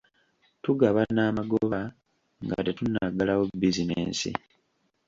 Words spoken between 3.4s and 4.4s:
bizinensi.